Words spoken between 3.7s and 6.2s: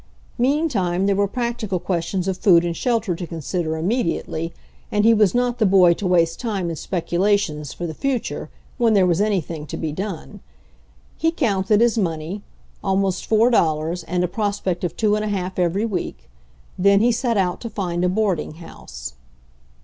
immediately and he was not the boy to